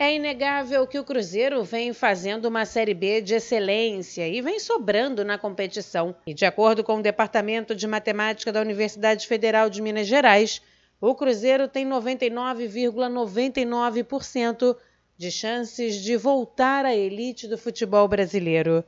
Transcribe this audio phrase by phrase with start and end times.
[0.00, 5.24] É inegável que o Cruzeiro vem fazendo uma Série B de excelência e vem sobrando
[5.24, 6.14] na competição.
[6.24, 10.62] E de acordo com o Departamento de Matemática da Universidade Federal de Minas Gerais,
[11.00, 14.76] o Cruzeiro tem 99,99%
[15.16, 18.84] de chances de voltar à elite do futebol brasileiro.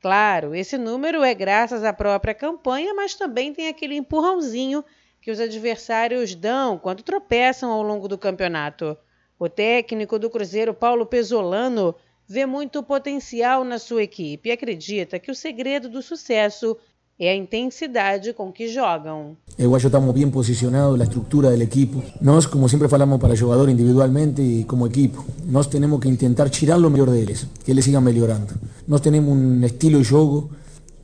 [0.00, 4.84] Claro, esse número é graças à própria campanha, mas também tem aquele empurrãozinho
[5.20, 8.98] que os adversários dão quando tropeçam ao longo do campeonato.
[9.38, 11.94] O técnico do Cruzeiro, Paulo Pesolano,
[12.28, 16.76] vê muito potencial na sua equipe e acredita que o segredo do sucesso
[17.20, 19.36] é a intensidade com que jogam.
[19.56, 22.02] Eu acho que estamos bem posicionados, a estrutura do equipo.
[22.20, 26.78] Nós, como sempre falamos para jogador individualmente e como equipo, nós temos que tentar tirar
[26.78, 28.54] o melhor deles, que eles sigam melhorando.
[28.86, 30.50] Nós temos um estilo de jogo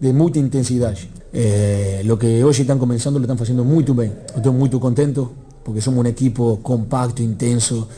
[0.00, 1.08] de muita intensidade.
[1.32, 4.12] Eh, lo que hoje estão começando lo estão fazendo muito bem.
[4.36, 5.32] Estou muito contento
[5.64, 7.88] porque somos um equipo compacto, intenso,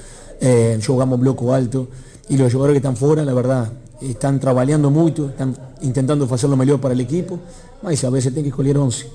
[0.40, 1.88] eh, jogamos bloco alto
[2.28, 3.70] e os jogadores que estão fora, na verdade,
[4.00, 5.54] estão trabalhando muito, estão
[5.92, 7.38] tentando fazer o melhor para o equipo,
[7.82, 9.06] mas a vezes tem que escolher 11.